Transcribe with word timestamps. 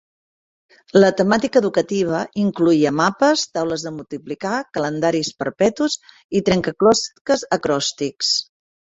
La 1.01 1.09
temàtica 1.17 1.59
educativa 1.63 2.21
incloïa 2.43 2.91
mapes, 2.99 3.43
taules 3.57 3.83
de 3.87 3.91
multiplicar, 3.97 4.53
calendaris 4.77 5.29
perpetus 5.43 5.99
i 6.39 6.41
trencaclosques 6.49 7.45
acròstics. 7.59 8.33